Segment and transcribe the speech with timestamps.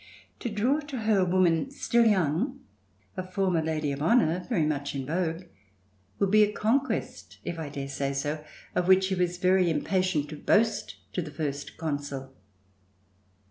[0.39, 2.59] To draw to her a woman still young,
[3.15, 5.43] a former Lady of Honor very much in vogue,
[6.17, 8.43] would be a conquest, if I dare say so,
[8.73, 12.33] of which she was very impatient to boast to the First Consul.